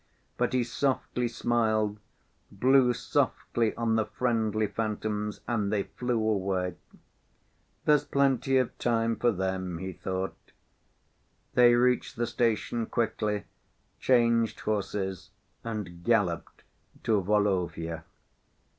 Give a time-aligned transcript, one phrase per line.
[0.35, 1.99] But he softly smiled,
[2.51, 6.73] blew softly on the friendly phantoms, and they flew away.
[7.85, 10.53] "There's plenty of time for them," he thought.
[11.53, 13.43] They reached the station quickly,
[13.99, 15.29] changed horses,
[15.63, 16.63] and galloped
[17.03, 18.03] to Volovya.